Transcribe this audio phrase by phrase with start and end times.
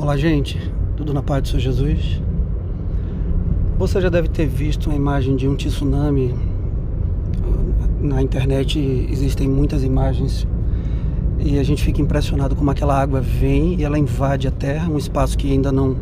[0.00, 0.58] Olá, gente.
[0.96, 2.22] Tudo na paz do Senhor Jesus?
[3.76, 6.34] Você já deve ter visto uma imagem de um tsunami.
[8.00, 10.48] Na internet existem muitas imagens
[11.38, 14.96] e a gente fica impressionado como aquela água vem e ela invade a terra, um
[14.96, 15.98] espaço que ainda não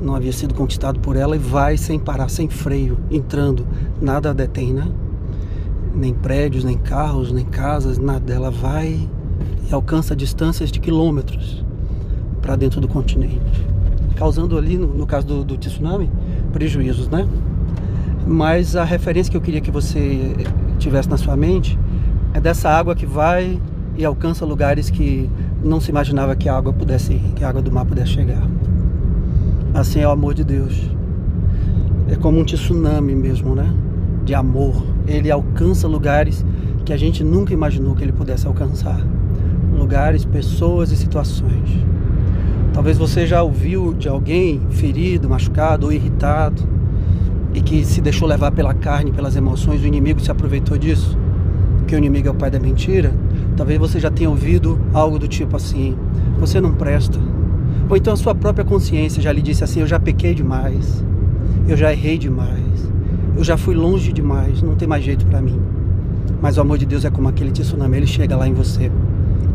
[0.00, 3.66] não havia sido conquistado por ela e vai sem parar, sem freio, entrando.
[4.00, 4.90] Nada a detém, né?
[5.94, 8.32] Nem prédios, nem carros, nem casas, nada.
[8.32, 9.06] Ela vai
[9.68, 11.65] e alcança distâncias de quilômetros
[12.46, 13.66] para dentro do continente,
[14.14, 16.08] causando ali, no, no caso do, do tsunami,
[16.52, 17.26] prejuízos, né?
[18.24, 20.32] Mas a referência que eu queria que você
[20.78, 21.76] tivesse na sua mente
[22.32, 23.60] é dessa água que vai
[23.96, 25.28] e alcança lugares que
[25.60, 28.48] não se imaginava que a água pudesse ir, que a água do mar pudesse chegar.
[29.74, 30.88] Assim é o amor de Deus.
[32.08, 33.74] É como um tsunami mesmo, né?
[34.24, 34.86] De amor.
[35.08, 36.46] Ele alcança lugares
[36.84, 39.04] que a gente nunca imaginou que ele pudesse alcançar.
[39.76, 41.84] Lugares, pessoas e situações.
[42.76, 46.62] Talvez você já ouviu de alguém ferido, machucado ou irritado
[47.54, 51.16] e que se deixou levar pela carne, pelas emoções, o inimigo se aproveitou disso,
[51.86, 53.14] que o inimigo é o pai da mentira.
[53.56, 55.96] Talvez você já tenha ouvido algo do tipo assim:
[56.38, 57.18] você não presta.
[57.88, 61.02] Ou então a sua própria consciência já lhe disse assim: eu já pequei demais,
[61.66, 62.92] eu já errei demais,
[63.38, 65.58] eu já fui longe demais, não tem mais jeito para mim.
[66.42, 68.92] Mas o amor de Deus é como aquele tsunami, ele chega lá em você,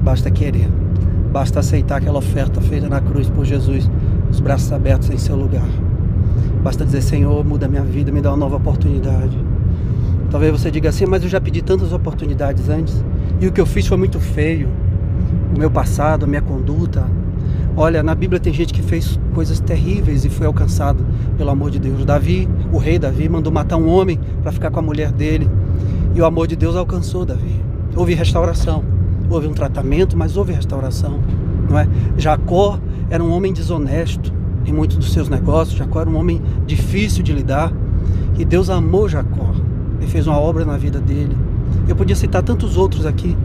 [0.01, 0.67] basta querer.
[1.31, 3.89] Basta aceitar aquela oferta feita na cruz por Jesus,
[4.29, 5.67] os braços abertos em seu lugar.
[6.61, 9.37] Basta dizer: Senhor, muda minha vida, me dá uma nova oportunidade.
[10.29, 13.03] Talvez você diga assim, mas eu já pedi tantas oportunidades antes
[13.39, 14.67] e o que eu fiz foi muito feio.
[15.55, 17.05] O meu passado, a minha conduta.
[17.77, 21.05] Olha, na Bíblia tem gente que fez coisas terríveis e foi alcançado
[21.37, 22.03] pelo amor de Deus.
[22.03, 25.49] Davi, o rei Davi, mandou matar um homem para ficar com a mulher dele
[26.13, 27.55] e o amor de Deus alcançou Davi.
[27.95, 29.00] Houve restauração
[29.33, 31.19] houve um tratamento, mas houve restauração,
[31.69, 31.87] não é?
[32.17, 32.79] Jacó
[33.09, 34.33] era um homem desonesto
[34.65, 37.73] em muitos dos seus negócios, Jacó era um homem difícil de lidar,
[38.37, 39.51] e Deus amou Jacó
[39.99, 41.35] e fez uma obra na vida dele.
[41.87, 43.35] Eu podia citar tantos outros aqui,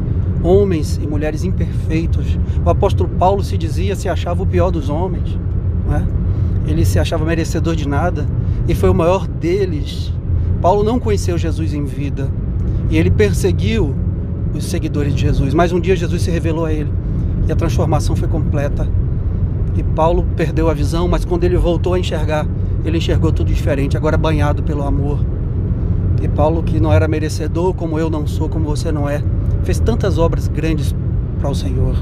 [0.42, 2.38] homens e mulheres imperfeitos.
[2.64, 5.38] O apóstolo Paulo se dizia, se achava o pior dos homens,
[5.86, 6.06] não é?
[6.66, 8.26] Ele se achava merecedor de nada
[8.68, 10.12] e foi o maior deles.
[10.60, 12.28] Paulo não conheceu Jesus em vida
[12.90, 13.94] e ele perseguiu
[14.54, 15.54] os seguidores de Jesus.
[15.54, 16.90] Mas um dia Jesus se revelou a ele
[17.46, 18.88] e a transformação foi completa.
[19.76, 22.46] E Paulo perdeu a visão, mas quando ele voltou a enxergar,
[22.84, 25.20] ele enxergou tudo diferente, agora banhado pelo amor.
[26.22, 29.22] E Paulo, que não era merecedor, como eu não sou, como você não é,
[29.64, 30.94] fez tantas obras grandes
[31.38, 31.96] para o Senhor.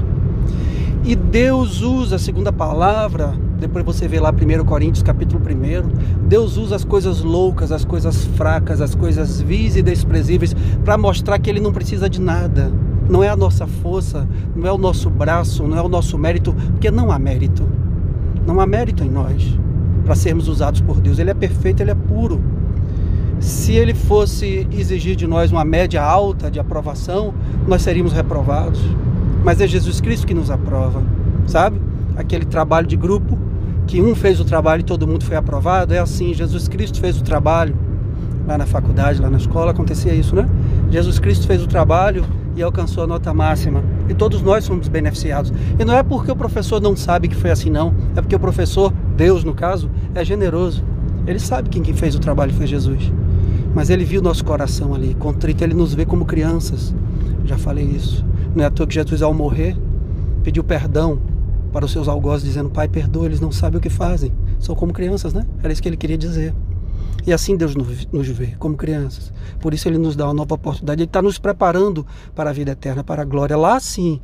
[1.05, 6.57] E Deus usa a segunda palavra depois você vê lá 1 Coríntios capítulo 1, Deus
[6.57, 11.49] usa as coisas loucas, as coisas fracas, as coisas vis e desprezíveis para mostrar que
[11.49, 12.71] ele não precisa de nada.
[13.09, 16.53] Não é a nossa força, não é o nosso braço, não é o nosso mérito,
[16.71, 17.63] porque não há mérito.
[18.45, 19.57] Não há mérito em nós
[20.03, 21.17] para sermos usados por Deus.
[21.17, 22.41] Ele é perfeito, ele é puro.
[23.39, 27.33] Se ele fosse exigir de nós uma média alta de aprovação,
[27.67, 28.81] nós seríamos reprovados.
[29.45, 31.03] Mas é Jesus Cristo que nos aprova,
[31.45, 31.79] sabe?
[32.17, 33.37] Aquele trabalho de grupo
[33.85, 37.15] que um fez o trabalho e todo mundo foi aprovado, é assim, Jesus Cristo fez
[37.19, 37.75] o trabalho
[38.47, 40.49] lá na faculdade, lá na escola, acontecia isso, né?
[40.89, 42.25] Jesus Cristo fez o trabalho
[42.55, 43.83] e alcançou a nota máxima.
[44.09, 45.53] E todos nós fomos beneficiados.
[45.77, 47.93] E não é porque o professor não sabe que foi assim, não.
[48.15, 50.83] É porque o professor, Deus no caso, é generoso.
[51.27, 53.11] Ele sabe que quem fez o trabalho foi Jesus.
[53.75, 56.95] Mas ele viu nosso coração ali, contrito, ele nos vê como crianças.
[57.45, 58.25] Já falei isso.
[58.55, 59.77] Não é à toa que Jesus, ao morrer,
[60.43, 61.19] pediu perdão
[61.73, 64.31] para os seus algozes, dizendo: Pai, perdoa, eles não sabem o que fazem.
[64.59, 65.45] São como crianças, né?
[65.61, 66.53] Era isso que ele queria dizer.
[67.27, 69.33] E assim Deus nos vê, como crianças.
[69.59, 71.01] Por isso Ele nos dá uma nova oportunidade.
[71.01, 72.05] Ele está nos preparando
[72.35, 73.57] para a vida eterna, para a glória.
[73.57, 74.21] Lá sim,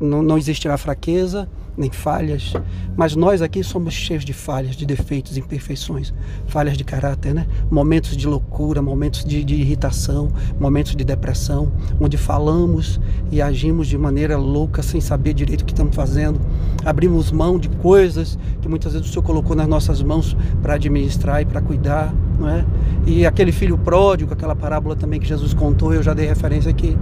[0.00, 2.52] não, não existirá fraqueza, nem falhas.
[2.96, 6.12] Mas nós aqui somos cheios de falhas, de defeitos, imperfeições.
[6.46, 7.46] Falhas de caráter, né?
[7.70, 13.00] Momentos de loucura, momentos de, de irritação, momentos de depressão, onde falamos
[13.30, 16.40] e agimos de maneira louca, sem saber direito o que estamos fazendo.
[16.84, 21.40] Abrimos mão de coisas que muitas vezes o Senhor colocou nas nossas mãos para administrar
[21.42, 22.64] e para cuidar, não é?
[23.06, 26.96] E aquele filho pródigo, aquela parábola também que Jesus contou, eu já dei referência aqui,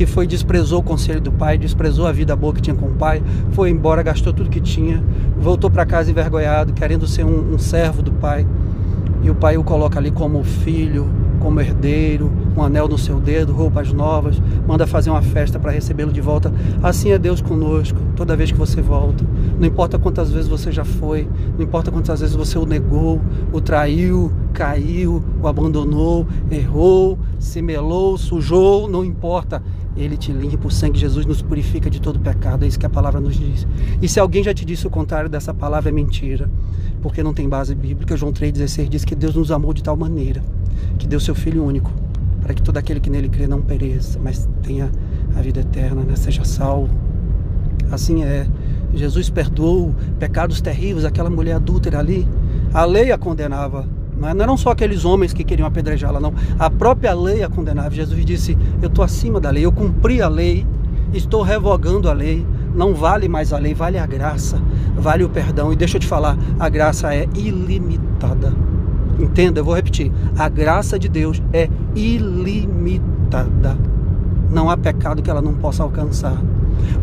[0.00, 2.94] que foi desprezou o conselho do pai, desprezou a vida boa que tinha com o
[2.94, 5.04] pai, foi embora, gastou tudo que tinha,
[5.38, 8.46] voltou para casa envergonhado, querendo ser um, um servo do pai.
[9.22, 11.06] E o pai o coloca ali como filho,
[11.38, 16.10] como herdeiro, um anel no seu dedo, roupas novas, manda fazer uma festa para recebê-lo
[16.10, 16.50] de volta.
[16.82, 19.22] Assim é Deus conosco, toda vez que você volta.
[19.58, 23.20] Não importa quantas vezes você já foi, não importa quantas vezes você o negou,
[23.52, 29.62] o traiu, caiu, o abandonou, errou, se melou, sujou, não importa.
[30.00, 32.86] Ele te limpa, o sangue de Jesus nos purifica de todo pecado, é isso que
[32.86, 33.66] a palavra nos diz.
[34.00, 36.50] E se alguém já te disse o contrário dessa palavra, é mentira,
[37.02, 38.16] porque não tem base bíblica.
[38.16, 40.42] João 3,16 diz que Deus nos amou de tal maneira
[40.98, 41.92] que deu seu Filho único,
[42.40, 44.90] para que todo aquele que nele crê não pereça, mas tenha
[45.36, 46.16] a vida eterna, né?
[46.16, 46.94] seja salvo.
[47.90, 48.46] Assim é.
[48.94, 52.26] Jesus perdoou pecados terríveis, aquela mulher adúltera ali.
[52.72, 53.86] A lei a condenava.
[54.28, 54.34] É?
[54.34, 56.32] Não eram só aqueles homens que queriam apedrejá-la, não.
[56.58, 57.90] A própria lei a condenava.
[57.90, 60.66] Jesus disse: Eu estou acima da lei, eu cumpri a lei,
[61.12, 62.46] estou revogando a lei.
[62.74, 64.60] Não vale mais a lei, vale a graça,
[64.96, 65.72] vale o perdão.
[65.72, 68.52] E deixa eu te falar: a graça é ilimitada.
[69.18, 73.76] Entenda, eu vou repetir: a graça de Deus é ilimitada.
[74.50, 76.36] Não há pecado que ela não possa alcançar.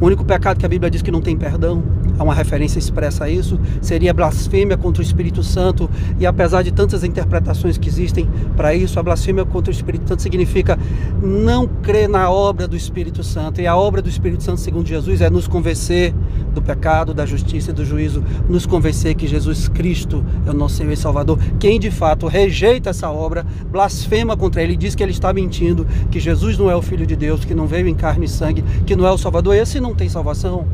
[0.01, 1.83] O único pecado que a Bíblia diz que não tem perdão,
[2.17, 5.89] há uma referência expressa a isso, seria blasfêmia contra o Espírito Santo.
[6.19, 10.21] E apesar de tantas interpretações que existem para isso, a blasfêmia contra o Espírito Santo
[10.21, 10.77] significa
[11.21, 13.61] não crer na obra do Espírito Santo.
[13.61, 16.13] E a obra do Espírito Santo, segundo Jesus, é nos convencer
[16.53, 20.75] do pecado, da justiça e do juízo, nos convencer que Jesus Cristo é o nosso
[20.75, 21.39] Senhor e Salvador.
[21.59, 26.19] Quem de fato rejeita essa obra, blasfema contra ele, diz que ele está mentindo, que
[26.19, 28.95] Jesus não é o Filho de Deus, que não veio em carne e sangue, que
[28.95, 30.65] não é o Salvador, esse não tem salvação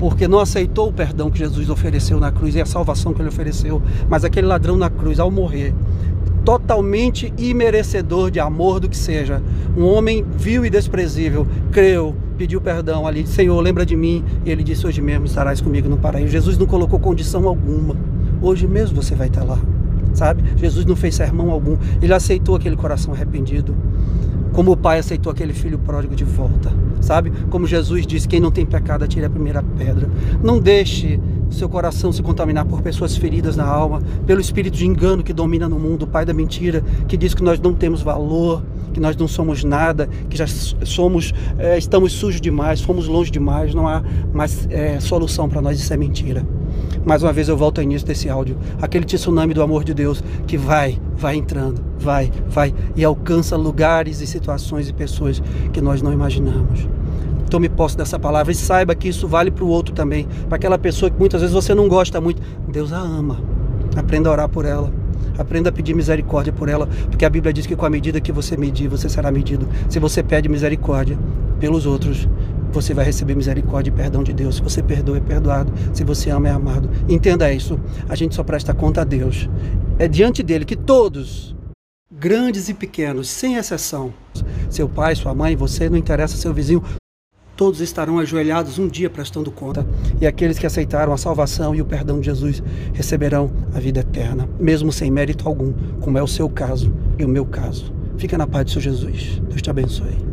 [0.00, 3.28] porque não aceitou o perdão que Jesus ofereceu na cruz e a salvação que ele
[3.28, 3.82] ofereceu.
[4.08, 5.74] Mas aquele ladrão na cruz, ao morrer,
[6.42, 9.42] totalmente imerecedor de amor do que seja,
[9.76, 14.64] um homem vil e desprezível, creu, pediu perdão ali, Senhor, lembra de mim, e ele
[14.64, 16.32] disse: Hoje mesmo estarás comigo no paraíso.
[16.32, 17.94] Jesus não colocou condição alguma,
[18.40, 19.58] hoje mesmo você vai estar lá,
[20.14, 20.42] sabe?
[20.56, 23.76] Jesus não fez sermão algum, ele aceitou aquele coração arrependido
[24.52, 27.32] como o pai aceitou aquele filho pródigo de volta, sabe?
[27.50, 30.08] Como Jesus disse: quem não tem pecado, atire a primeira pedra.
[30.42, 31.20] Não deixe
[31.50, 35.68] seu coração se contaminar por pessoas feridas na alma, pelo espírito de engano que domina
[35.68, 38.62] no mundo, o pai da mentira, que diz que nós não temos valor,
[38.92, 43.74] que nós não somos nada, que já somos, é, estamos sujos demais, fomos longe demais,
[43.74, 46.44] não há mais é, solução para nós, isso é mentira.
[47.04, 48.56] Mais uma vez eu volto ao início desse áudio.
[48.80, 54.20] Aquele tsunami do amor de Deus que vai, vai entrando, vai, vai e alcança lugares
[54.20, 55.42] e situações e pessoas
[55.72, 56.88] que nós não imaginamos.
[57.48, 60.28] Tome posse dessa palavra e saiba que isso vale para o outro também.
[60.48, 62.40] Para aquela pessoa que muitas vezes você não gosta muito.
[62.68, 63.40] Deus a ama.
[63.96, 64.92] Aprenda a orar por ela.
[65.36, 68.30] Aprenda a pedir misericórdia por ela, porque a Bíblia diz que com a medida que
[68.30, 69.66] você medir, você será medido.
[69.88, 71.18] Se você pede misericórdia
[71.58, 72.28] pelos outros,
[72.70, 74.56] você vai receber misericórdia e perdão de Deus.
[74.56, 75.72] Se você perdoa, é perdoado.
[75.92, 76.90] Se você ama, é amado.
[77.08, 77.78] Entenda isso.
[78.08, 79.48] A gente só presta conta a Deus.
[79.98, 81.54] É diante dele que todos,
[82.10, 84.12] grandes e pequenos, sem exceção,
[84.68, 86.82] seu pai, sua mãe, você, não interessa seu vizinho,
[87.56, 89.86] todos estarão ajoelhados um dia prestando conta.
[90.20, 92.62] E aqueles que aceitaram a salvação e o perdão de Jesus
[92.94, 97.28] receberão a vida eterna, mesmo sem mérito algum, como é o seu caso e o
[97.28, 97.92] meu caso.
[98.16, 99.42] Fica na paz seu Jesus.
[99.48, 100.29] Deus te abençoe.